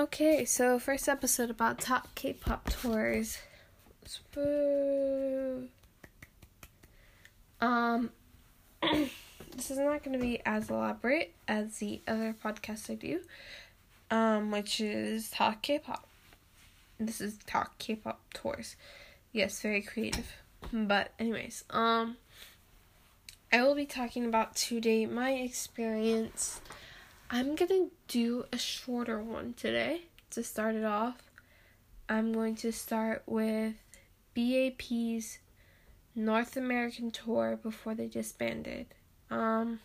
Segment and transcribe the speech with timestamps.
[0.00, 3.38] Okay, so first episode about top K-pop tours.
[7.60, 8.10] Um,
[8.82, 13.20] this is not going to be as elaborate as the other podcast I do,
[14.10, 16.08] um, which is talk K-pop.
[16.98, 18.74] This is talk K-pop tours.
[19.30, 20.42] Yes, very creative.
[20.72, 22.16] But anyways, um,
[23.52, 26.60] I will be talking about today my experience
[27.36, 31.32] I'm gonna do a shorter one today to start it off.
[32.08, 33.74] I'm going to start with
[34.36, 35.40] BAP's
[36.14, 38.86] North American tour before they disbanded.
[39.32, 39.80] Um,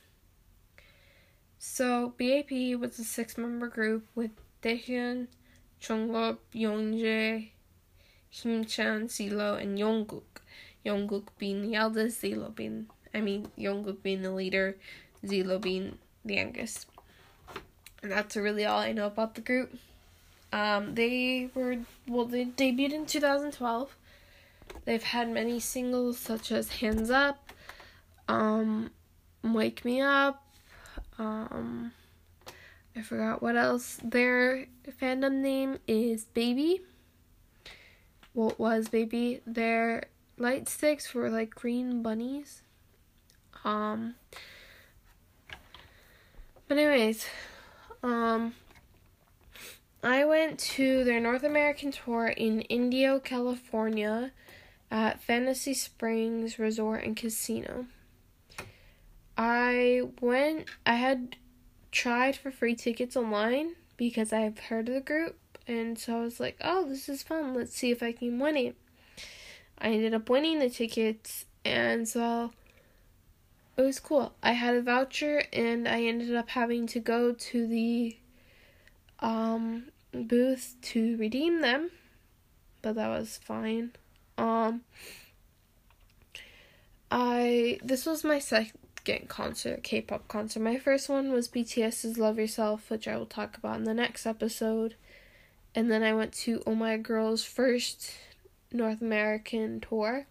[1.58, 4.30] so BAP was a six-member group with
[4.62, 5.26] Daehyun,
[5.82, 7.50] Jungkook, Youngjae,
[8.32, 10.44] Himchan, Zelo, and Yongguk.
[10.86, 14.78] Yongguk being the eldest, Zelo being, I mean, Yongguk being the leader,
[15.26, 16.86] Zelo being the youngest.
[18.02, 19.74] And that's really all I know about the group.
[20.52, 21.78] Um, they were
[22.08, 23.96] well, they debuted in 2012.
[24.86, 27.52] They've had many singles such as "Hands Up,"
[28.28, 28.92] um,
[29.44, 30.44] "Wake Me Up,"
[31.18, 31.92] um,
[32.96, 34.00] I forgot what else.
[34.04, 34.68] Their
[35.00, 36.82] fandom name is Baby.
[38.34, 39.42] What well, was Baby?
[39.46, 40.06] Their
[40.38, 42.64] light sticks were like green bunnies.
[43.64, 44.16] Um.
[46.68, 47.26] But anyways,
[48.04, 48.54] um,
[50.04, 54.32] I went to their North American tour in Indio, California
[54.90, 57.86] at Fantasy Springs Resort and Casino.
[59.38, 61.38] I went, I had
[61.92, 66.40] tried for free tickets online because I've heard of the group, and so I was
[66.40, 68.76] like, oh, this is fun, let's see if I can win it.
[69.78, 72.52] I ended up winning the tickets, and so
[73.80, 74.34] it was cool.
[74.44, 78.18] I had a voucher and I ended up having to go to the
[79.22, 81.90] um booth to redeem them,
[82.82, 83.94] but that was fine.
[84.38, 84.82] Um
[87.10, 90.60] I this was my second concert, K-pop concert.
[90.60, 94.26] My first one was BTS's Love Yourself, which I will talk about in the next
[94.26, 94.96] episode.
[95.74, 98.12] And then I went to Oh My Girl's first
[98.74, 100.26] North American tour.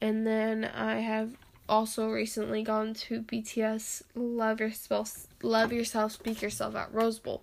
[0.00, 1.36] And then I have
[1.68, 7.42] also recently gone to BTS Love Yourself Love Yourself Speak Yourself at Rose Bowl.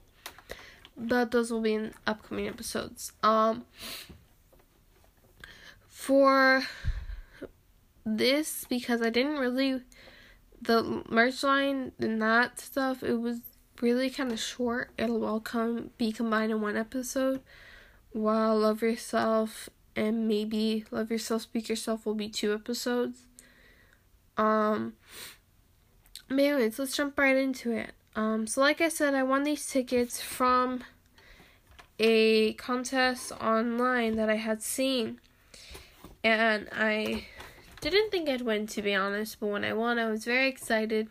[0.98, 3.14] But those will be in upcoming episodes.
[3.24, 3.66] Um
[5.88, 6.64] for
[8.06, 9.82] this because I didn't really
[10.62, 13.40] the merch line and that stuff it was
[13.82, 14.92] really kind of short.
[14.98, 17.42] It'll all come be combined in one episode.
[18.12, 23.29] While Love Yourself and maybe Love Yourself Speak Yourself will be two episodes.
[24.40, 24.94] Um,
[26.30, 27.92] but anyways, let's jump right into it.
[28.16, 30.84] Um, so like I said, I won these tickets from
[32.00, 35.20] a contest online that I had seen,
[36.24, 37.26] and I
[37.82, 39.42] didn't think I'd win to be honest.
[39.42, 41.10] But when I won, I was very excited.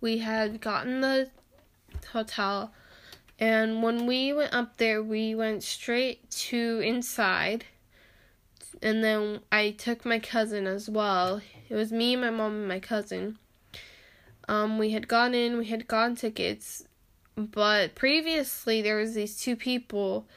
[0.00, 1.30] We had gotten the
[2.12, 2.72] hotel,
[3.40, 7.64] and when we went up there, we went straight to inside
[8.82, 11.40] and then I took my cousin as well.
[11.74, 13.36] It was me, my mom, and my cousin.
[14.46, 16.84] Um, we had gone in, we had gone tickets,
[17.36, 20.28] but previously there was these two people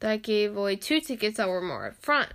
[0.00, 2.30] that gave away two tickets that were more up front.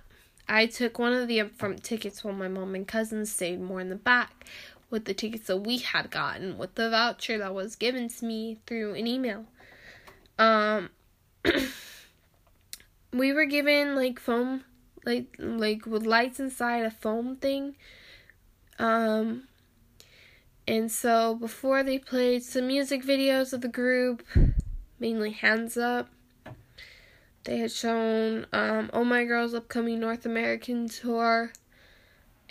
[0.48, 3.82] I took one of the up front tickets while my mom and cousin stayed more
[3.82, 4.46] in the back
[4.88, 8.56] with the tickets that we had gotten with the voucher that was given to me
[8.66, 9.44] through an email.
[10.38, 10.88] Um
[13.12, 14.64] we were given like foam
[15.04, 17.76] like like with lights inside a foam thing.
[18.78, 19.48] Um
[20.68, 24.24] and so before they played some music videos of the group,
[24.98, 26.08] mainly Hands Up,
[27.44, 31.52] they had shown um, Oh My Girl's upcoming North American tour,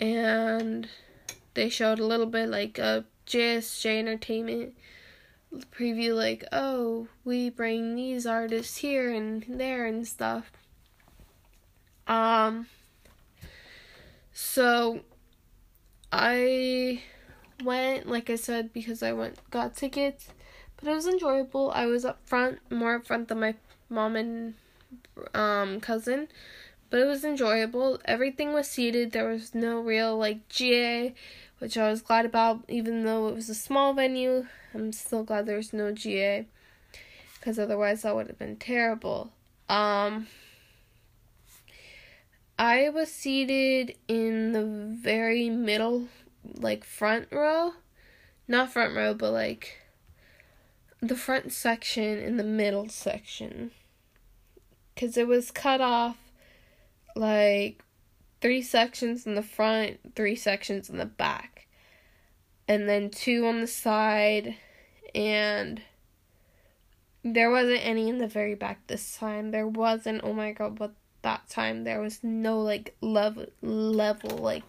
[0.00, 0.88] and
[1.52, 4.74] they showed a little bit like a JSJ Entertainment
[5.70, 10.50] preview, like, oh, we bring these artists here and there and stuff.
[12.06, 12.66] Um,
[14.32, 15.00] so
[16.12, 17.02] I
[17.64, 20.28] went, like I said, because I went got tickets,
[20.76, 21.70] but it was enjoyable.
[21.74, 23.54] I was up front, more up front than my
[23.88, 24.54] mom and
[25.34, 26.28] um cousin,
[26.90, 28.00] but it was enjoyable.
[28.04, 29.12] Everything was seated.
[29.12, 31.14] There was no real like GA,
[31.58, 32.64] which I was glad about.
[32.68, 36.46] Even though it was a small venue, I'm still glad there was no GA,
[37.38, 39.32] because otherwise that would have been terrible.
[39.68, 40.28] Um.
[42.58, 46.08] I was seated in the very middle,
[46.54, 47.72] like front row.
[48.48, 49.78] Not front row, but like
[51.00, 53.72] the front section and the middle section.
[54.94, 56.16] Because it was cut off
[57.14, 57.82] like
[58.40, 61.66] three sections in the front, three sections in the back,
[62.68, 64.54] and then two on the side,
[65.14, 65.82] and
[67.24, 69.50] there wasn't any in the very back this time.
[69.50, 70.94] There wasn't, oh my god, but
[71.26, 74.62] that time there was no like level level like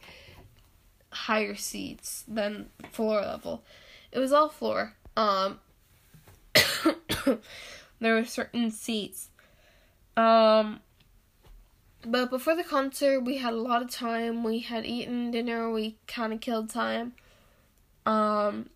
[1.11, 3.63] higher seats than floor level.
[4.11, 4.93] It was all floor.
[5.15, 5.59] Um
[7.99, 9.29] there were certain seats.
[10.17, 10.79] Um
[12.03, 14.43] but before the concert we had a lot of time.
[14.43, 17.13] We had eaten dinner, we kinda killed time.
[18.07, 18.71] Um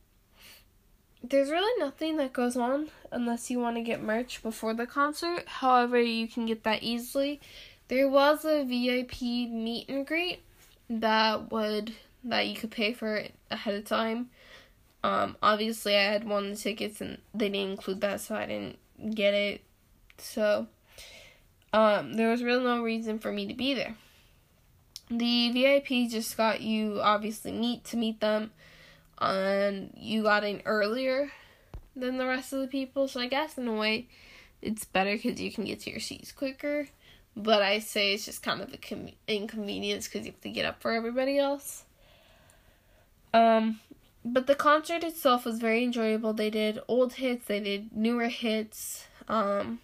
[1.24, 5.48] there's really nothing that goes on unless you want to get merch before the concert.
[5.48, 7.39] However, you can get that easily.
[7.91, 9.21] There was a VIP
[9.51, 10.41] meet and greet
[10.89, 11.93] that would
[12.23, 14.29] that you could pay for ahead of time.
[15.03, 18.45] Um, obviously, I had one of the tickets and they didn't include that, so I
[18.45, 18.77] didn't
[19.13, 19.65] get it.
[20.19, 20.67] So,
[21.73, 23.97] um, there was really no reason for me to be there.
[25.09, 28.51] The VIP just got you obviously meet to meet them,
[29.19, 31.29] and you got in earlier
[31.97, 33.09] than the rest of the people.
[33.09, 34.07] So I guess in a way,
[34.61, 36.88] it's better because you can get to your seats quicker.
[37.36, 40.81] But I say it's just kind of an inconvenience because you have to get up
[40.81, 41.86] for everybody else.
[43.33, 43.80] Um,
[44.24, 46.33] but the concert itself was very enjoyable.
[46.33, 49.06] They did old hits, they did newer hits.
[49.28, 49.80] Um,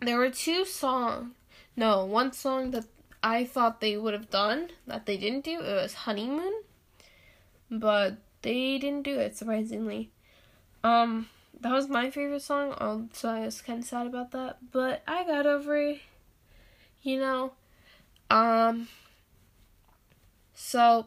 [0.00, 1.32] there were two songs.
[1.76, 2.84] No, one song that
[3.22, 5.60] I thought they would have done that they didn't do.
[5.60, 6.62] It was Honeymoon,
[7.70, 10.10] but they didn't do it surprisingly.
[10.82, 11.28] Um,
[11.60, 14.58] that was my favorite song, so I was kind of sad about that.
[14.72, 16.00] But I got over it,
[17.02, 17.52] you know.
[18.30, 18.88] Um,
[20.54, 21.06] so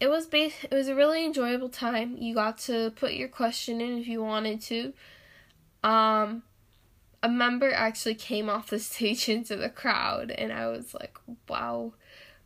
[0.00, 2.16] it was bas- it was a really enjoyable time.
[2.18, 4.92] You got to put your question in if you wanted to.
[5.84, 6.42] Um
[7.22, 11.16] a member actually came off the stage into the crowd and I was like,
[11.48, 11.92] "Wow,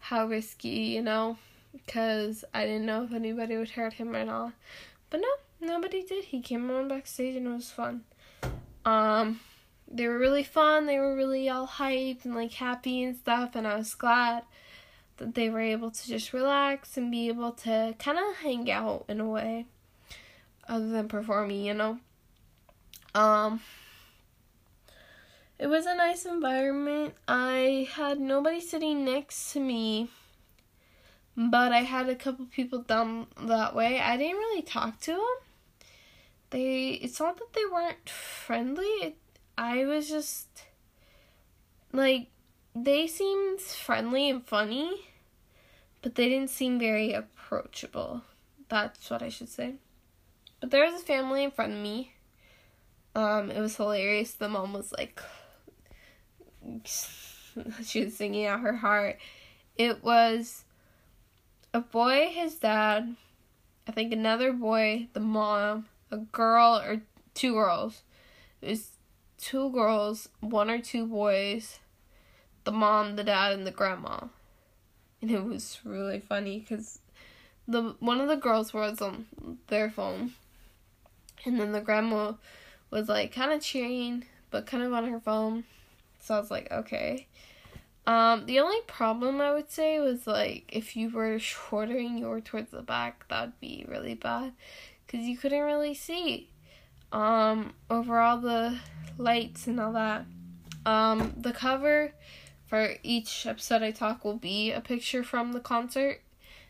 [0.00, 1.38] how risky, you know?"
[1.86, 4.52] Cuz I didn't know if anybody would hurt him or not.
[5.08, 6.24] But no, nobody did.
[6.24, 8.04] He came on backstage and it was fun.
[8.84, 9.40] Um
[9.88, 10.86] they were really fun.
[10.86, 14.42] They were really all hyped and like happy and stuff and I was glad
[15.18, 19.04] that they were able to just relax and be able to kind of hang out
[19.08, 19.66] in a way
[20.68, 21.98] other than performing, you know.
[23.14, 23.60] Um
[25.58, 27.14] it was a nice environment.
[27.26, 30.10] I had nobody sitting next to me,
[31.34, 33.98] but I had a couple people down that way.
[33.98, 35.36] I didn't really talk to them.
[36.50, 38.84] They it's not that they weren't friendly.
[38.84, 39.16] It,
[39.58, 40.48] I was just
[41.92, 42.28] like
[42.74, 45.06] they seemed friendly and funny,
[46.02, 48.22] but they didn't seem very approachable.
[48.68, 49.74] That's what I should say.
[50.60, 52.12] But there was a family in front of me.
[53.14, 54.34] Um, it was hilarious.
[54.34, 55.22] The mom was like,
[56.84, 59.18] she was singing out her heart.
[59.76, 60.64] It was
[61.72, 63.16] a boy, his dad,
[63.86, 67.02] I think another boy, the mom, a girl, or
[67.34, 68.02] two girls.
[68.60, 68.90] It was
[69.38, 71.80] two girls, one or two boys,
[72.64, 74.20] the mom, the dad, and the grandma.
[75.20, 77.00] And it was really funny because
[77.66, 79.26] the one of the girls was on
[79.68, 80.32] their phone,
[81.44, 82.34] and then the grandma
[82.90, 85.64] was like kind of cheering, but kind of on her phone.
[86.20, 87.26] So I was like, okay.
[88.06, 92.28] Um, the only problem I would say was like if you were shorter and you
[92.28, 94.52] were towards the back, that'd be really bad
[95.06, 96.50] because you couldn't really see
[97.12, 98.78] um over all the
[99.18, 100.26] lights and all that.
[100.84, 102.12] Um, the cover
[102.66, 106.20] for each episode I talk will be a picture from the concert.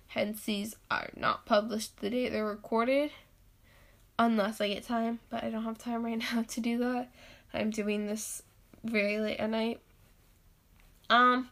[0.09, 3.11] Hence, these are not published the day they're recorded,
[4.19, 5.21] unless I get time.
[5.31, 7.09] But I don't have time right now to do that.
[7.53, 8.43] I'm doing this
[8.85, 9.81] very late at night.
[11.09, 11.51] Um,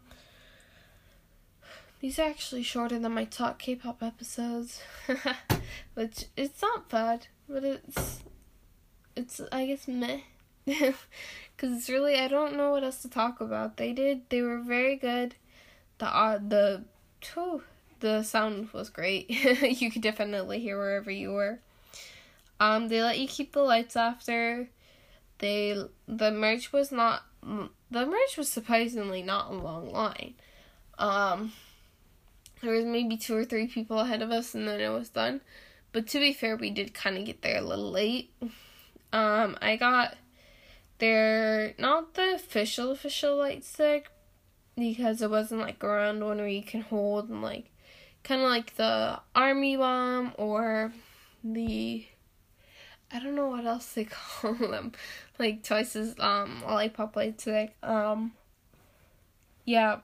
[2.00, 4.82] these are actually shorter than my talk K-pop episodes,
[5.94, 8.20] which it's not bad, but it's
[9.16, 10.20] it's I guess meh.
[11.56, 13.76] Cause it's really I don't know what else to talk about.
[13.76, 15.34] They did they were very good.
[15.98, 16.84] The uh, the
[17.32, 17.62] whew,
[18.00, 19.30] the sound was great.
[19.80, 21.60] you could definitely hear wherever you were.
[22.60, 24.68] Um, they let you keep the lights after.
[25.38, 25.76] They
[26.08, 30.34] the merch was not the merch was surprisingly not a long line.
[30.98, 31.52] Um,
[32.62, 35.40] there was maybe two or three people ahead of us, and then it was done.
[35.92, 38.32] But to be fair, we did kind of get there a little late.
[39.14, 40.16] Um, I got
[40.98, 44.10] they're not the official official light stick
[44.76, 47.70] because it wasn't like a round one where you can hold and like
[48.24, 50.92] kind of like the army bomb or
[51.44, 52.04] the
[53.12, 54.90] I don't know what else they call them.
[55.38, 57.76] Like Twice's um lollipop lipstick.
[57.84, 58.32] Um
[59.64, 59.98] yeah.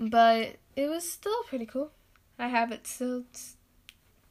[0.00, 1.90] But it was still pretty cool.
[2.38, 3.24] I have it still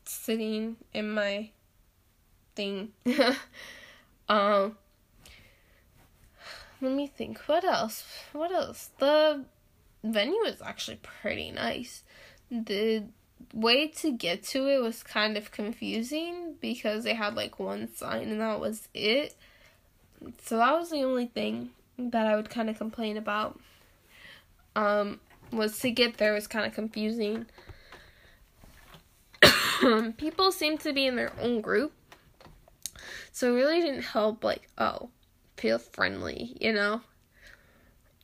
[0.04, 1.52] sitting in my
[2.62, 2.92] thing.
[4.30, 4.78] um
[6.82, 7.38] let me think.
[7.46, 8.04] What else?
[8.34, 8.90] What else?
[8.98, 9.46] The
[10.04, 12.04] venue is actually pretty nice.
[12.50, 13.04] The
[13.54, 18.30] way to get to it was kind of confusing because they had like one sign
[18.30, 19.36] and that was it.
[20.44, 23.60] So that was the only thing that I would kind of complain about.
[24.76, 25.20] Um,
[25.52, 27.46] was to get there was kind of confusing.
[30.18, 31.92] People seem to be in their own group,
[33.32, 34.44] so it really didn't help.
[34.44, 35.10] Like, oh,
[35.58, 37.02] feel friendly, you know.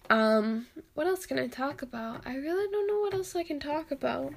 [0.09, 2.21] Um, what else can I talk about?
[2.25, 4.33] I really don't know what else I can talk about.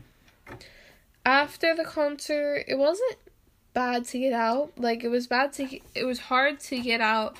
[1.24, 3.16] After the concert, it wasn't
[3.72, 4.72] bad to get out.
[4.76, 7.36] Like it was bad to get, it was hard to get out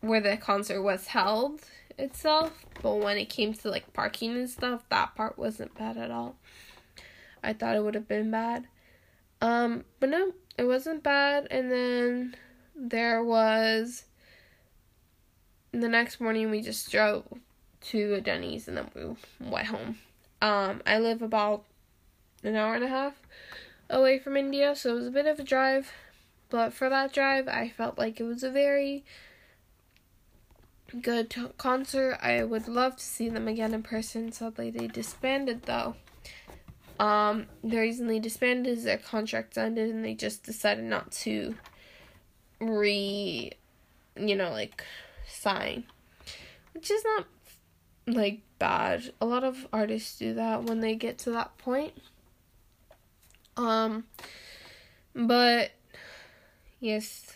[0.00, 1.62] where the concert was held
[1.98, 6.10] itself, but when it came to like parking and stuff, that part wasn't bad at
[6.10, 6.36] all.
[7.42, 8.66] I thought it would have been bad.
[9.40, 12.36] Um, but no, it wasn't bad and then
[12.78, 14.04] there was
[15.72, 17.24] the next morning we just drove
[17.80, 19.98] to a Denny's and then we went home.
[20.40, 21.64] Um, I live about
[22.44, 23.14] an hour and a half
[23.90, 25.92] away from Indio, so it was a bit of a drive.
[26.50, 29.04] But for that drive, I felt like it was a very
[31.02, 32.18] good concert.
[32.22, 34.32] I would love to see them again in person.
[34.32, 35.96] Sadly, they disbanded though.
[36.98, 41.54] Um, the reason they disbanded is their contracts ended and they just decided not to
[42.60, 43.52] re,
[44.16, 44.84] you know, like
[45.26, 45.84] sign,
[46.74, 47.26] which is not
[48.06, 49.12] like bad.
[49.20, 51.92] A lot of artists do that when they get to that point.
[53.56, 54.04] Um,
[55.14, 55.72] but
[56.80, 57.34] yes,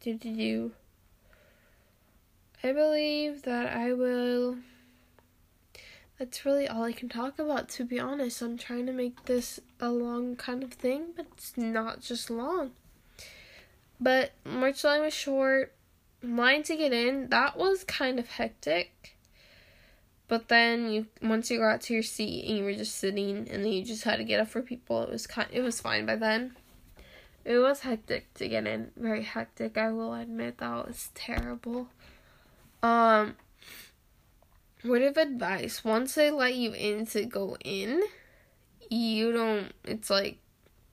[0.00, 0.72] do do do
[2.62, 4.56] I believe that I will.
[6.18, 8.42] That's really all I can talk about, to be honest.
[8.42, 12.72] I'm trying to make this a long kind of thing, but it's not just long.
[14.00, 15.72] But March line was short.
[16.22, 19.16] Line to get in, that was kind of hectic.
[20.28, 23.64] But then you once you got to your seat and you were just sitting and
[23.64, 26.04] then you just had to get up for people, it was kind it was fine
[26.04, 26.56] by then.
[27.44, 29.78] It was hectic to get in, very hectic.
[29.78, 31.88] I will admit that was terrible.
[32.82, 33.36] Um,
[34.84, 38.02] word of advice: once they let you in to go in,
[38.90, 39.72] you don't.
[39.84, 40.38] It's like,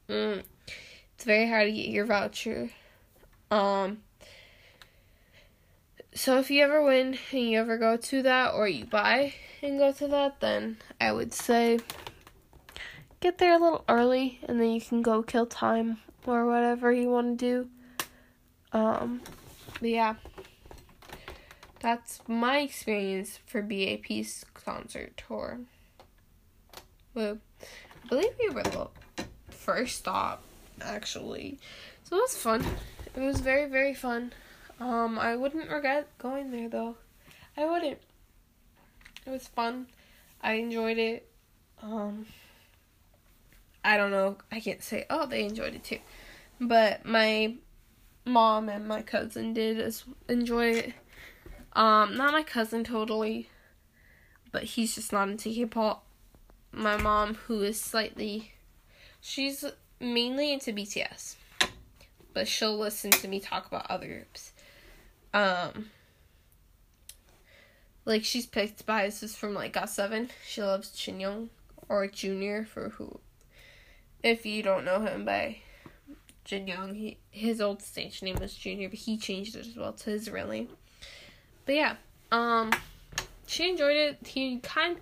[0.07, 0.43] mm,
[1.15, 2.69] it's very hard to get your voucher.
[3.53, 3.99] Um,
[6.15, 9.77] so if you ever win and you ever go to that or you buy and
[9.77, 11.79] go to that, then I would say
[13.19, 17.09] get there a little early and then you can go kill time or whatever you
[17.09, 18.07] want to do.
[18.71, 19.21] Um,
[19.79, 20.15] but yeah,
[21.79, 25.59] that's my experience for BAP's concert tour.
[27.13, 27.37] Well,
[28.03, 28.87] I believe we were the
[29.51, 30.41] first stop
[30.81, 31.59] actually,
[32.03, 32.65] so it was fun.
[33.15, 34.33] It was very very fun.
[34.79, 36.97] Um, I wouldn't regret going there though.
[37.55, 37.99] I wouldn't.
[39.25, 39.87] It was fun.
[40.41, 41.29] I enjoyed it.
[41.81, 42.25] Um,
[43.83, 44.37] I don't know.
[44.51, 45.99] I can't say, oh, they enjoyed it too.
[46.59, 47.55] But my
[48.25, 50.93] mom and my cousin did as enjoy it.
[51.73, 53.49] Um, not my cousin totally,
[54.51, 56.05] but he's just not into hip hop.
[56.71, 58.53] My mom, who is slightly,
[59.21, 59.65] she's
[59.99, 61.35] mainly into BTS,
[62.33, 64.51] but she'll listen to me talk about other groups.
[65.33, 65.89] Um,
[68.05, 70.29] like she's picked biases from like GOT7.
[70.45, 71.49] She loves Jin Young
[71.89, 73.19] or Junior for who.
[74.21, 75.57] If you don't know him by
[76.45, 79.93] Jin Young, he his old stage name was Junior, but he changed it as well
[79.93, 80.69] to his real name.
[81.65, 81.95] But yeah,
[82.31, 82.71] um,
[83.47, 84.27] she enjoyed it.
[84.27, 84.97] He kind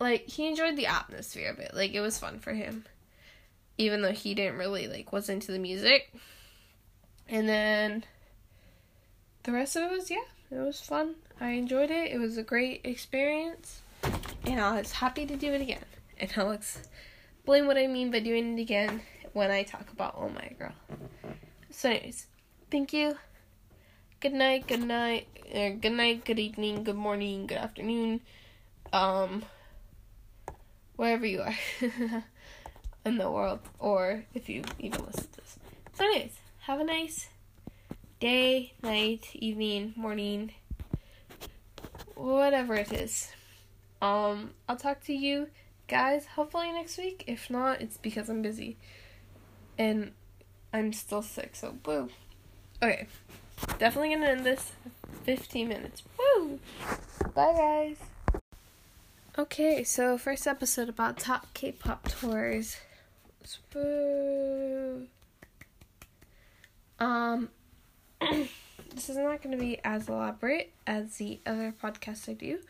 [0.00, 1.74] like he enjoyed the atmosphere of it.
[1.74, 2.84] Like it was fun for him,
[3.78, 6.12] even though he didn't really like was into the music.
[7.28, 8.04] And then
[9.44, 11.16] the rest of it was yeah, it was fun.
[11.40, 12.12] I enjoyed it.
[12.12, 13.80] It was a great experience,
[14.46, 15.84] and I was happy to do it again.
[16.18, 19.00] And I'll explain what I mean by doing it again
[19.32, 20.72] when I talk about Oh My Girl.
[21.70, 22.26] So, anyways,
[22.70, 23.16] thank you.
[24.20, 24.66] Good night.
[24.66, 25.26] Good night.
[25.52, 26.24] Uh, good night.
[26.24, 26.84] Good evening.
[26.84, 27.46] Good morning.
[27.46, 28.20] Good afternoon.
[28.92, 29.44] Um,
[30.96, 31.54] wherever you are
[33.04, 35.58] in the world, or if you even listen to this.
[35.94, 36.32] So, anyways,
[36.66, 37.28] have a nice
[38.20, 40.50] day, night, evening, morning,
[42.14, 43.30] whatever it is.
[44.00, 45.48] Um, I'll talk to you
[45.88, 47.24] guys hopefully next week.
[47.26, 48.78] If not, it's because I'm busy.
[49.76, 50.12] And
[50.72, 52.08] I'm still sick, so boo.
[52.82, 53.08] Okay,
[53.78, 54.72] definitely gonna end this
[55.24, 56.02] 15 minutes.
[56.18, 56.60] Woo!
[57.34, 57.52] Bye,
[58.32, 58.40] guys.
[59.36, 62.78] Okay, so first episode about top K-pop tours.
[63.70, 65.08] Boo.
[67.04, 67.50] Um,
[68.20, 72.60] this is not going to be as elaborate as the other podcast I do,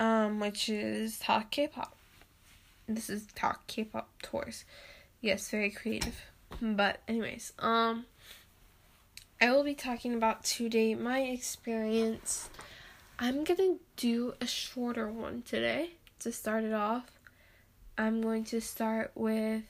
[0.00, 1.94] um, which is Talk K-pop.
[2.88, 4.64] This is Talk K-pop tours.
[5.20, 6.20] Yes, very creative.
[6.60, 8.06] But anyways, um,
[9.40, 12.50] I will be talking about today my experience.
[13.20, 17.20] I'm gonna do a shorter one today to start it off.
[17.96, 19.62] I'm going to start with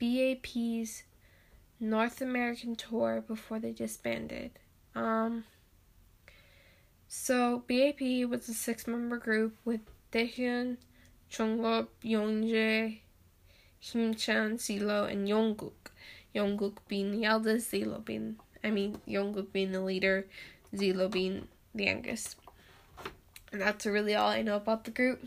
[0.00, 1.04] BAP's
[1.80, 4.50] North American tour before they disbanded.
[4.94, 5.44] Um,
[7.08, 9.80] so BAP was a six-member group with
[10.12, 10.76] Daehyun,
[11.32, 12.98] Jungkook, Youngjae,
[13.82, 15.72] Himchan, Zelo, and Yongguk.
[16.34, 20.26] Yongguk being the eldest, Zelo being, I mean, Yongguk being the leader,
[20.74, 22.36] Zelo being the youngest.
[23.52, 25.26] And that's really all I know about the group.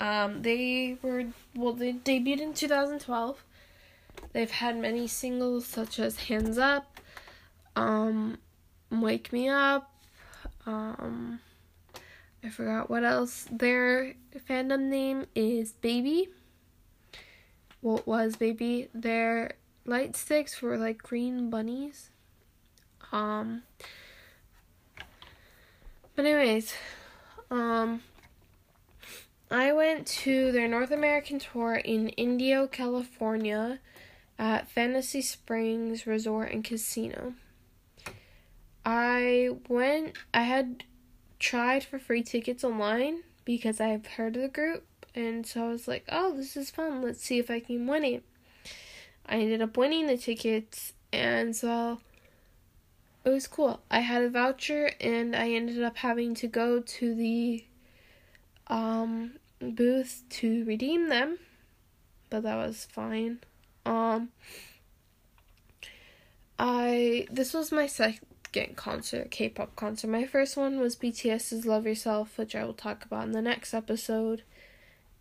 [0.00, 3.42] Um, they were, well, they debuted in 2012.
[4.32, 7.00] They've had many singles such as Hands Up,
[7.76, 8.38] um,
[8.90, 9.90] Wake Me Up,
[10.68, 11.40] um,
[12.44, 13.46] I forgot what else.
[13.50, 14.14] Their
[14.48, 16.28] fandom name is Baby.
[17.80, 18.88] Well, was Baby.
[18.92, 19.52] Their
[19.86, 22.10] light sticks were like green bunnies.
[23.12, 23.62] Um,
[26.14, 26.74] but anyways,
[27.50, 28.02] um,
[29.50, 33.78] I went to their North American tour in Indio, California
[34.38, 37.34] at Fantasy Springs Resort and Casino.
[38.84, 40.84] I went, I had
[41.38, 45.88] tried for free tickets online because I've heard of the group, and so I was
[45.88, 48.24] like, oh, this is fun, let's see if I can win it.
[49.26, 52.00] I ended up winning the tickets, and so
[53.24, 53.80] it was cool.
[53.90, 57.64] I had a voucher, and I ended up having to go to the
[58.68, 61.38] um, booth to redeem them,
[62.30, 63.40] but that was fine.
[63.88, 64.28] Um,
[66.58, 70.08] I this was my second concert, K-pop concert.
[70.08, 73.72] My first one was BTS's "Love Yourself," which I will talk about in the next
[73.72, 74.42] episode,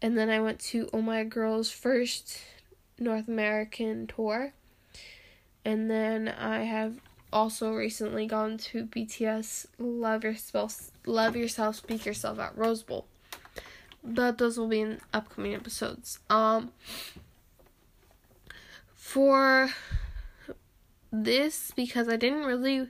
[0.01, 2.39] and then I went to Oh My Girl's first
[2.99, 4.51] North American tour,
[5.63, 6.99] and then I have
[7.32, 13.06] also recently gone to BTS "Love Yourself," "Love Yourself," "Speak Yourself" at Rose Bowl
[14.03, 16.19] but those will be in upcoming episodes.
[16.30, 16.71] Um,
[19.07, 19.69] for
[21.13, 22.89] this, because I didn't really,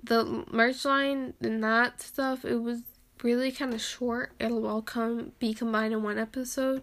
[0.00, 2.82] the merch line and that stuff, it was
[3.24, 4.34] really kind of short.
[4.38, 6.82] It'll all come be combined in one episode,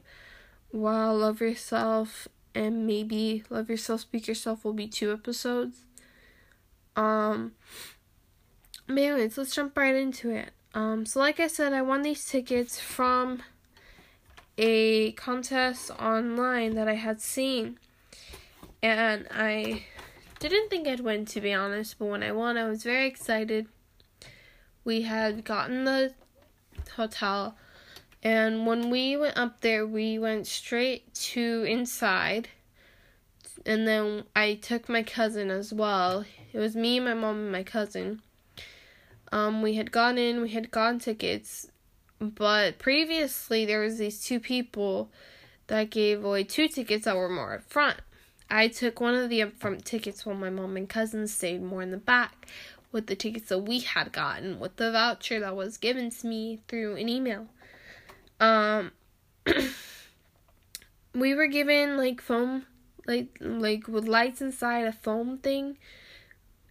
[0.71, 5.85] while Love Yourself and maybe Love Yourself, Speak Yourself will be two episodes.
[6.97, 7.53] Um,
[8.87, 10.51] but anyways, let's jump right into it.
[10.73, 13.41] Um, so like I said, I won these tickets from
[14.57, 17.79] a contest online that I had seen.
[18.81, 19.83] And I
[20.39, 23.67] didn't think I'd win to be honest, but when I won, I was very excited.
[24.85, 26.13] We had gotten the
[26.95, 27.55] hotel,
[28.23, 32.49] and when we went up there, we went straight to inside.
[33.65, 36.23] And then I took my cousin as well.
[36.53, 38.21] It was me, my mom, and my cousin.
[39.31, 41.67] Um, we had gone in, we had gotten tickets,
[42.19, 45.11] but previously there was these two people
[45.67, 47.97] that gave away two tickets that were more up front.
[48.49, 51.91] I took one of the upfront tickets while my mom and cousin stayed more in
[51.91, 52.47] the back
[52.91, 56.61] with the tickets that we had gotten with the voucher that was given to me
[56.67, 57.47] through an email.
[58.39, 58.91] Um
[61.13, 62.65] we were given like foam
[63.05, 65.77] like like with lights inside a foam thing.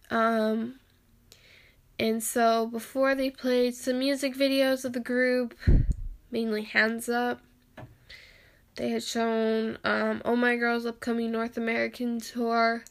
[0.09, 0.79] Um
[1.99, 5.53] and so before they played some music videos of the group,
[6.31, 7.41] mainly Hands Up,
[8.79, 12.85] they had shown um, Oh My Girl's upcoming North American tour,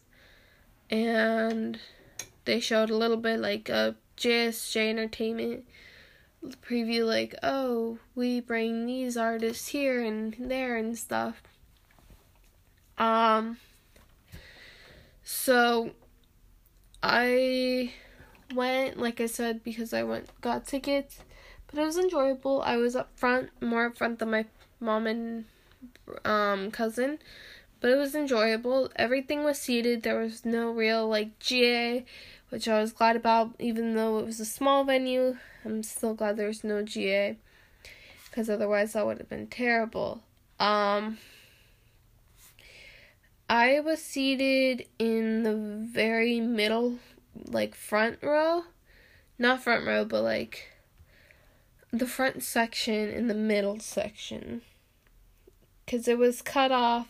[0.91, 1.79] and
[2.45, 5.65] they showed a little bit like a JSJ Entertainment
[6.61, 11.43] preview, like, oh, we bring these artists here and there and stuff.
[12.99, 13.57] Um,
[15.25, 15.93] so
[17.03, 17.95] I
[18.55, 21.21] went, like I said, because I went got tickets,
[21.67, 22.61] but it was enjoyable.
[22.61, 24.45] I was up front, more up front than my
[24.81, 25.47] mom and
[26.25, 27.19] um cousin,
[27.81, 28.91] but it was enjoyable.
[28.97, 30.03] Everything was seated.
[30.03, 32.05] There was no real like GA,
[32.51, 33.55] which I was glad about.
[33.59, 37.37] Even though it was a small venue, I'm still glad there was no GA,
[38.29, 40.23] because otherwise that would have been terrible.
[40.59, 41.19] Um.
[43.51, 46.99] I was seated in the very middle,
[47.47, 48.65] like front row.
[49.39, 50.69] Not front row, but like
[51.91, 54.61] the front section in the middle section.
[55.89, 57.09] Because it was cut off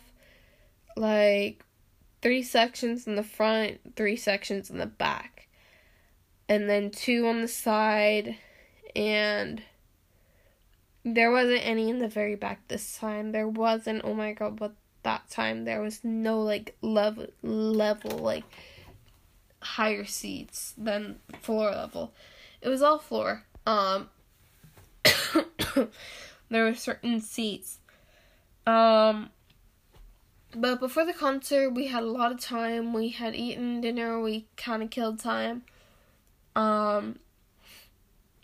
[0.97, 1.65] like
[2.23, 5.49] three sections in the front, three sections in the back,
[6.49, 8.37] and then two on the side,
[8.95, 9.61] and
[11.05, 13.33] there wasn't any in the very back this time.
[13.33, 18.45] There wasn't, oh my god, but that time there was no like level level like
[19.61, 22.13] higher seats than floor level.
[22.63, 23.43] It was all floor.
[23.67, 24.09] Um
[26.49, 27.81] there were certain seats.
[28.69, 29.31] Um
[30.57, 32.93] but before the concert, we had a lot of time.
[32.93, 34.21] We had eaten dinner.
[34.21, 35.63] We kind of killed time.
[36.57, 37.19] Um,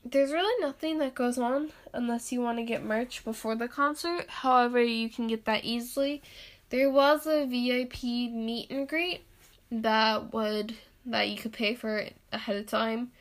[0.04, 4.28] there's really nothing that goes on unless you want to get merch before the concert.
[4.28, 6.22] However, you can get that easily.
[6.68, 9.24] There was a VIP meet and greet
[9.70, 13.12] that would that you could pay for ahead of time.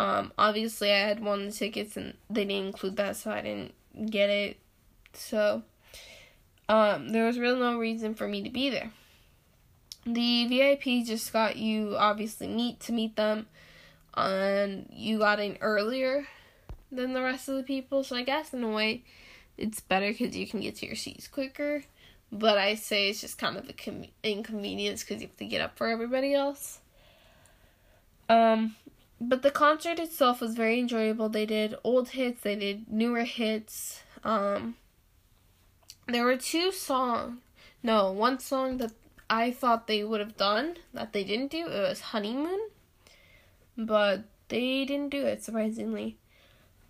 [0.00, 3.74] Um, obviously, I had won the tickets and they didn't include that, so I didn't
[4.10, 4.58] get it.
[5.12, 5.62] So
[6.68, 8.90] um, there was really no reason for me to be there.
[10.04, 13.46] The VIP just got you obviously meet to meet them,
[14.14, 16.26] and you got in earlier
[16.90, 18.04] than the rest of the people.
[18.04, 19.04] So I guess in a way,
[19.56, 21.84] it's better because you can get to your seats quicker.
[22.30, 25.78] But I say it's just kind of an inconvenience because you have to get up
[25.78, 26.80] for everybody else.
[28.28, 28.76] Um,
[29.20, 31.30] but the concert itself was very enjoyable.
[31.30, 34.02] They did old hits, they did newer hits.
[34.24, 34.76] Um,
[36.08, 37.40] there were two songs.
[37.82, 38.92] No, one song that
[39.30, 41.66] I thought they would have done that they didn't do.
[41.66, 42.70] It was Honeymoon,
[43.76, 46.16] but they didn't do it surprisingly.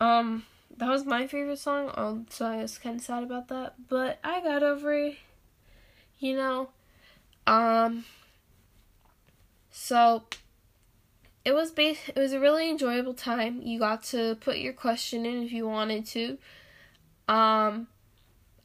[0.01, 0.45] Um,
[0.77, 3.75] that was my favorite song, so I was kind of sad about that.
[3.89, 5.17] But I got over it,
[6.19, 6.71] you know.
[7.47, 8.05] Um,
[9.71, 10.25] so
[11.45, 13.63] it was bas- It was a really enjoyable time.
[13.63, 16.39] You got to put your question in if you wanted to.
[17.27, 17.89] Um,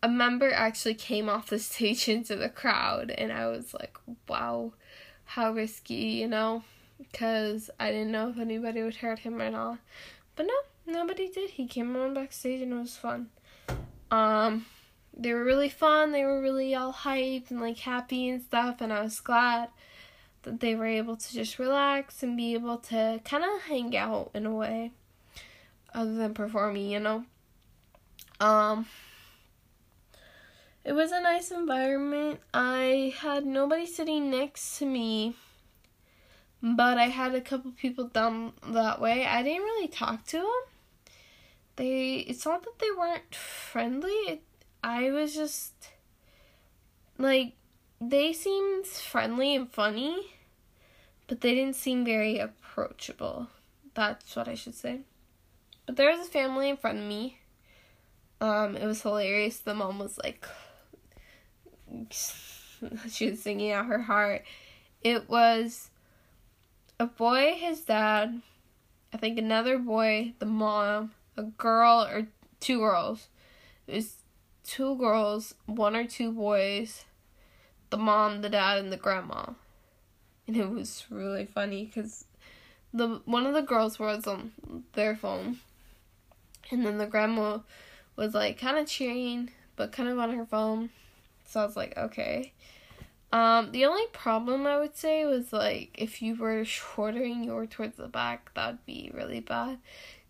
[0.03, 4.73] a member actually came off the stage into the crowd, and I was like, wow,
[5.23, 6.63] how risky, you know?
[6.99, 9.79] Because I didn't know if anybody would hurt him or not.
[10.35, 11.51] But no, nobody did.
[11.51, 13.29] He came on backstage and it was fun.
[14.11, 14.65] Um,
[15.15, 16.11] they were really fun.
[16.11, 19.69] They were really all hyped and like happy and stuff, and I was glad
[20.43, 24.31] that they were able to just relax and be able to kind of hang out
[24.33, 24.91] in a way
[25.93, 27.23] other than performing, you know.
[28.41, 28.85] Um,
[30.86, 32.41] it was a nice environment.
[32.54, 35.36] I had nobody sitting next to me,
[36.62, 39.26] but I had a couple people down that way.
[39.26, 40.63] I didn't really talk to them.
[41.78, 44.12] They it's not that they weren't friendly.
[44.28, 44.41] It,
[44.84, 45.74] I was just
[47.17, 47.54] like
[48.02, 50.34] they seemed friendly and funny,
[51.28, 53.48] but they didn't seem very approachable.
[53.93, 55.02] That's what I should say.
[55.86, 57.39] But there was a family in front of me.
[58.41, 59.60] Um, it was hilarious.
[59.60, 60.46] The mom was like
[63.10, 64.43] she was singing out her heart.
[65.01, 65.89] It was
[66.99, 68.41] a boy, his dad,
[69.13, 72.27] I think another boy, the mom, a girl or
[72.60, 73.27] two girls.
[73.86, 74.15] It was
[74.63, 77.06] two girls, one or two boys,
[77.89, 79.45] the mom, the dad, and the grandma.
[80.47, 82.25] And it was really funny because
[82.93, 84.51] the one of the girls was on
[84.93, 85.60] their phone,
[86.71, 87.60] and then the grandma
[88.15, 90.89] was like kind of cheering, but kind of on her phone.
[91.45, 92.53] So I was like, okay.
[93.32, 97.53] Um, the only problem I would say was like if you were shorter and you
[97.53, 99.79] were towards the back, that'd be really bad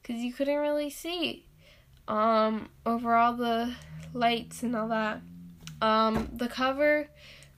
[0.02, 1.46] because you couldn't really see
[2.08, 3.74] um, over all the
[4.14, 5.22] lights and all that.
[5.82, 7.10] Um, the cover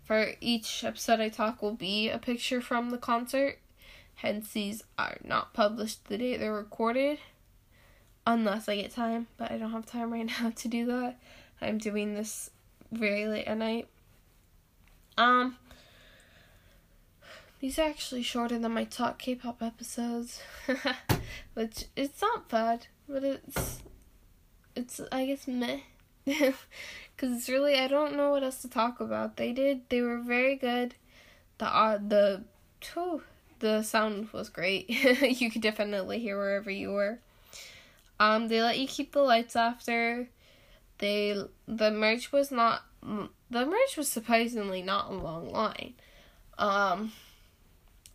[0.04, 3.60] for each episode I talk will be a picture from the concert.
[4.15, 7.20] Hence, these are not published the day they're recorded,
[8.26, 9.28] unless I get time.
[9.38, 11.20] But I don't have time right now to do that.
[11.62, 12.50] I'm doing this
[12.91, 13.88] very late at night.
[15.17, 15.58] Um,
[17.60, 20.41] these are actually shorter than my talk K-pop episodes,
[21.54, 23.82] which it's not bad, but it's
[24.76, 25.80] it's I guess meh,
[26.26, 26.54] because
[27.21, 29.38] it's really I don't know what else to talk about.
[29.38, 30.95] They did they were very good.
[31.58, 32.43] The uh, the
[32.93, 33.24] whew,
[33.60, 34.89] the sound was great.
[35.21, 37.19] you could definitely hear wherever you were.
[38.19, 40.30] Um, they let you keep the lights after
[41.00, 45.94] they the merch was not the merch was surprisingly not a long line.
[46.58, 47.12] Um,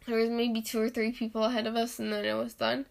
[0.07, 2.87] there was maybe two or three people ahead of us, and then it was done.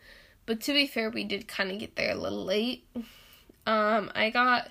[0.45, 2.85] But to be fair, we did kind of get there a little late.
[3.65, 4.69] Um, I got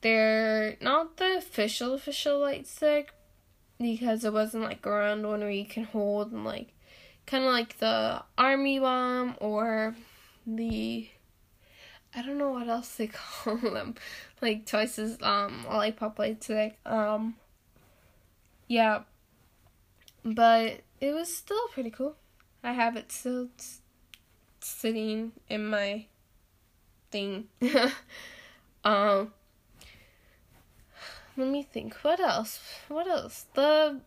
[0.00, 3.12] their not the official official light stick,
[3.78, 6.72] because it wasn't like a round one where you can hold and like
[7.26, 9.94] kind of like the army bomb or
[10.46, 11.08] the
[12.14, 13.06] I don't know what else they
[13.44, 13.94] call them,
[14.40, 17.34] like choices um lollipop lights like um
[18.68, 19.00] yeah,
[20.24, 22.16] but it was still pretty cool.
[22.62, 23.48] I have it still
[24.60, 26.04] sitting in my
[27.10, 27.48] thing.
[28.84, 29.32] um
[31.36, 31.94] let me think.
[32.02, 32.60] What else?
[32.88, 33.46] What else?
[33.54, 34.00] The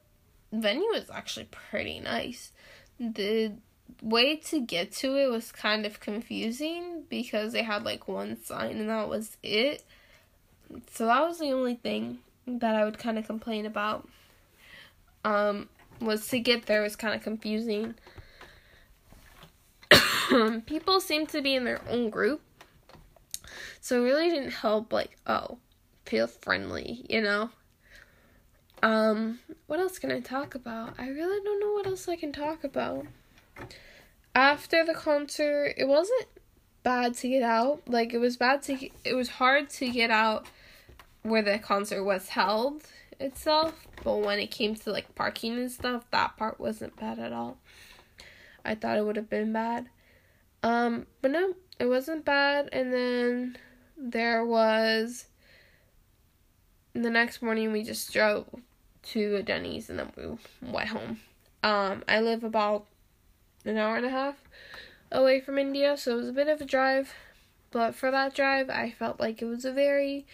[0.52, 2.52] venue is actually pretty nice.
[3.00, 3.54] The
[4.02, 8.78] way to get to it was kind of confusing because they had like one sign
[8.80, 9.84] and that was it.
[10.92, 14.08] So that was the only thing that I would kind of complain about.
[15.24, 17.96] Um, was to get there was kind of confusing.
[20.66, 22.42] People seemed to be in their own group,
[23.80, 24.92] so it really didn't help.
[24.92, 25.58] Like, oh,
[26.06, 27.52] feel friendly, you know?
[28.84, 30.96] Um, what else can I talk about?
[30.98, 33.06] I really don't know what else I can talk about.
[34.34, 36.26] After the concert, it wasn't
[36.84, 37.82] bad to get out.
[37.88, 40.48] Like it was bad to it was hard to get out
[41.24, 42.84] where the concert was held
[43.20, 47.34] itself, but when it came to like parking and stuff, that part wasn't bad at
[47.34, 47.58] all.
[48.66, 49.90] I thought it would have been bad.
[50.64, 53.58] Um, but no, it wasn't bad and then
[53.98, 55.26] there was
[56.94, 58.48] the next morning we just drove
[59.04, 61.20] to Denny's and then we went home.
[61.64, 62.86] Um, I live about
[63.66, 64.36] an hour and a half
[65.12, 67.14] away from Indio, so it was a bit of a drive.
[67.70, 70.26] But for that drive, I felt like it was a very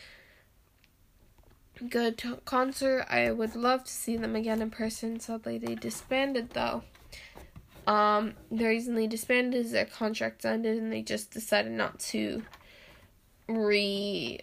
[1.90, 3.06] good concert.
[3.10, 5.20] I would love to see them again in person.
[5.20, 6.84] Sadly, they disbanded though.
[7.86, 12.44] Um, the reason they disbanded is their contracts ended and they just decided not to
[13.48, 14.40] re,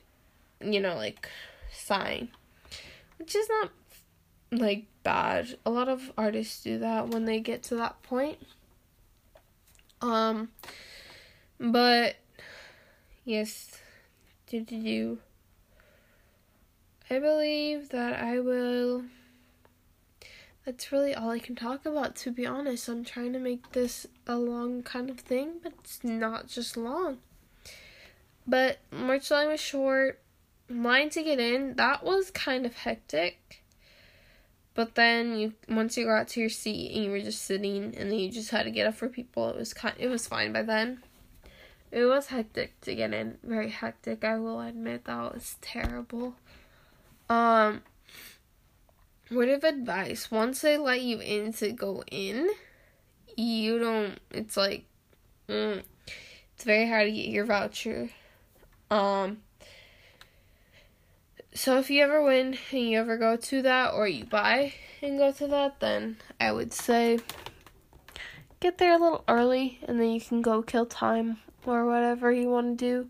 [0.63, 1.29] you know, like
[1.71, 2.29] sign,
[3.19, 3.71] which is not
[4.51, 5.59] like bad.
[5.67, 8.39] A lot of artists do that when they get to that point.
[10.01, 10.49] Um,
[11.61, 12.17] but
[13.25, 13.79] yes,
[14.47, 15.19] did you?
[17.11, 19.05] I believe that I will.
[20.65, 22.89] That's really all I can talk about, to be honest.
[22.89, 27.19] I'm trying to make this a long kind of thing, but it's not just long.
[28.47, 30.21] But March line was short
[30.69, 33.63] line to get in, that was kind of hectic.
[34.75, 38.11] But then you once you got to your seat and you were just sitting and
[38.11, 40.53] then you just had to get up for people, it was kind it was fine
[40.53, 41.03] by then.
[41.93, 46.35] It was hectic to get in, very hectic, I will admit that was terrible.
[47.29, 47.83] Um
[49.31, 52.49] word of advice, once they let you in to go in,
[53.37, 54.85] you don't it's like
[55.49, 55.83] mm,
[56.55, 58.11] it's very hard to get your voucher.
[58.91, 59.39] Um
[61.55, 65.19] so if you ever win and you ever go to that or you buy and
[65.19, 67.21] go to that, then I would say
[68.59, 72.49] get there a little early and then you can go kill time or whatever you
[72.49, 73.09] want to do.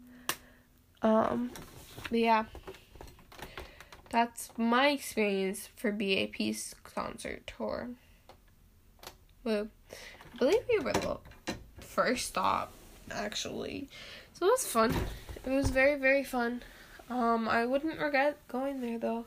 [1.01, 1.51] Um,
[2.11, 2.45] but yeah,
[4.15, 7.89] that's my experience for BAP's concert tour.
[9.43, 11.19] Well, I believe we were the
[11.81, 12.73] first stop
[13.11, 13.89] actually,
[14.33, 14.95] so it was fun.
[15.45, 16.63] It was very very fun.
[17.11, 19.27] Um, I wouldn't regret going there though.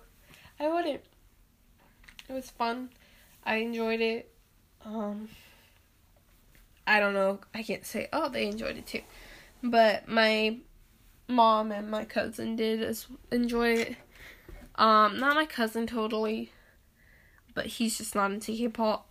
[0.58, 1.02] I wouldn't.
[2.30, 2.90] It was fun.
[3.46, 4.32] I enjoyed it.
[4.86, 5.28] Um,
[6.88, 7.40] I don't know.
[7.54, 9.02] I can't say, oh, they enjoyed it too.
[9.62, 10.60] But my
[11.28, 12.98] mom and my cousin did
[13.34, 13.98] enjoy it.
[14.78, 16.52] Um, not my cousin totally,
[17.54, 19.08] but he's just not into hip hop.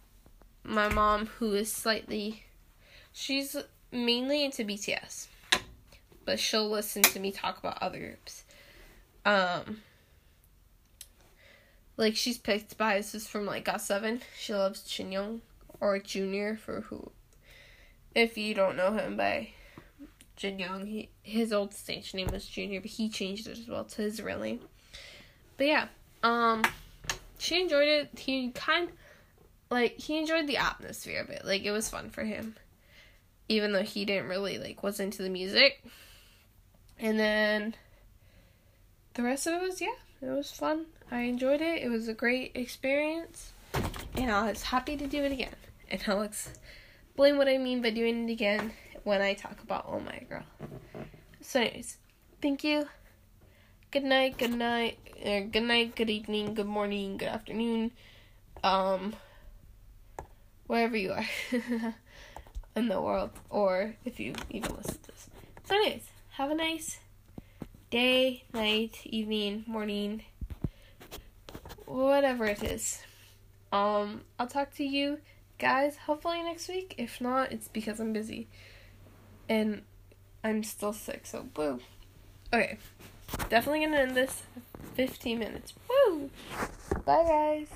[0.62, 2.44] My mom, who is slightly,
[3.12, 3.56] she's
[3.90, 5.26] mainly into BTS,
[6.24, 8.44] but she'll listen to me talk about other groups.
[9.24, 9.82] Um,
[11.96, 14.20] like she's picked biases from like GOT7.
[14.38, 15.40] She loves Jin
[15.80, 17.10] or Junior for who.
[18.14, 19.50] If you don't know him by
[20.36, 23.84] Jin Young, he his old stage name was Junior, but he changed it as well
[23.84, 24.60] to his real name.
[25.56, 25.88] But yeah,
[26.22, 26.64] um,
[27.38, 28.18] she enjoyed it.
[28.18, 28.90] He kind
[29.70, 31.44] like he enjoyed the atmosphere of it.
[31.44, 32.56] Like it was fun for him,
[33.48, 35.84] even though he didn't really like was into the music.
[36.98, 37.74] And then
[39.14, 40.86] the rest of it was yeah, it was fun.
[41.10, 41.82] I enjoyed it.
[41.82, 43.52] It was a great experience,
[44.16, 45.54] and I was happy to do it again.
[45.90, 48.72] And I'll explain what I mean by doing it again
[49.04, 50.42] when I talk about Oh My Girl.
[51.40, 51.98] So, anyways,
[52.42, 52.88] thank you.
[53.96, 54.36] Good night.
[54.36, 54.98] Good night.
[55.24, 55.96] Uh, good night.
[55.96, 56.52] Good evening.
[56.52, 57.16] Good morning.
[57.16, 57.92] Good afternoon.
[58.62, 59.16] Um,
[60.66, 61.24] wherever you are
[62.76, 65.30] in the world, or if you even listen to this.
[65.64, 66.98] So, anyways, have a nice
[67.88, 70.24] day, night, evening, morning,
[71.86, 73.00] whatever it is.
[73.72, 75.20] Um, I'll talk to you
[75.58, 76.96] guys hopefully next week.
[76.98, 78.46] If not, it's because I'm busy.
[79.48, 79.84] And
[80.44, 81.80] I'm still sick, so boo.
[82.52, 82.76] Okay.
[83.48, 84.42] Definitely gonna end this
[84.94, 85.74] 15 minutes.
[85.88, 86.30] Woo!
[87.04, 87.68] Bye guys.